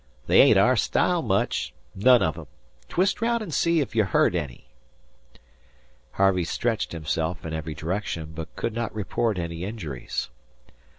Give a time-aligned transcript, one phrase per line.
[0.25, 2.47] "They ain't our style much none of 'em.
[2.89, 4.65] Twist round an' see if you're hurt any."
[6.13, 10.31] Harvey stretched himself in every direction, but could not report any injuries.